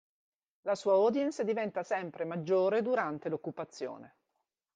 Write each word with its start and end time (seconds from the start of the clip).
La 0.63 0.73
sua 0.73 0.93
audience 0.93 1.43
diventa 1.45 1.83
sempre 1.83 2.25
maggiore 2.25 2.81
durante 2.81 3.29
l'Occupazione. 3.29 4.15